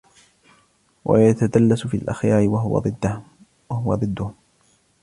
[1.05, 4.33] وَيَتَدَلَّسَ فِي الْأَخْيَارِ وَهُوَ ضِدُّهُمْ